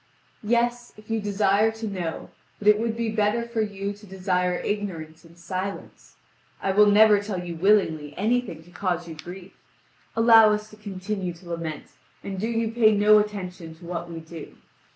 "Yes, 0.41 0.93
if 0.97 1.11
you 1.11 1.21
desire 1.21 1.69
to 1.73 1.87
know, 1.87 2.31
but 2.57 2.67
it 2.67 2.79
would 2.79 2.97
be 2.97 3.11
better 3.11 3.43
for 3.47 3.61
you 3.61 3.93
to 3.93 4.07
desire 4.07 4.55
ignorance 4.55 5.23
and 5.23 5.37
silence. 5.37 6.15
I 6.59 6.71
will 6.71 6.87
never 6.87 7.19
tell 7.19 7.43
you 7.45 7.55
willingly 7.55 8.17
anything 8.17 8.63
to 8.63 8.71
cause 8.71 9.07
you 9.07 9.13
grief. 9.13 9.53
Allow 10.15 10.53
us 10.53 10.71
to 10.71 10.75
continue 10.75 11.33
to 11.33 11.49
lament, 11.49 11.85
and 12.23 12.39
do 12.39 12.47
you 12.47 12.71
pay 12.71 12.95
no 12.95 13.19
attention 13.19 13.75
to 13.75 13.85
what 13.85 14.09
we 14.09 14.21
do!" 14.21 14.57